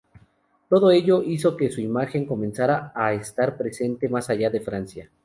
[0.67, 5.11] Todo ello hizo que su imagen comenzara a estar presente más allá de Francia.